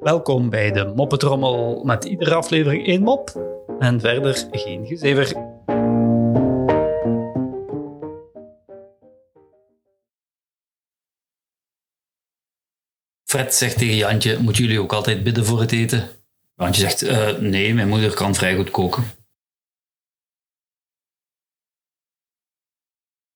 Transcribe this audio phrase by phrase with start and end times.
[0.00, 3.30] Welkom bij de Moppetrommel met iedere aflevering één mop
[3.78, 5.26] en verder geen gezever.
[13.24, 16.08] Fred zegt tegen Jantje, moeten jullie ook altijd bidden voor het eten?
[16.56, 19.04] Jantje zegt, "Eh, nee, mijn moeder kan vrij goed koken.